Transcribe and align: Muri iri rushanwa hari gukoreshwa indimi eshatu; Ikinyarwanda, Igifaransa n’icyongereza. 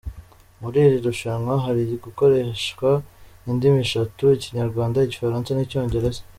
Muri 0.61 0.77
iri 0.85 0.97
rushanwa 1.05 1.53
hari 1.65 1.81
gukoreshwa 2.05 2.89
indimi 3.49 3.79
eshatu; 3.85 4.23
Ikinyarwanda, 4.37 4.97
Igifaransa 5.05 5.49
n’icyongereza. 5.53 6.21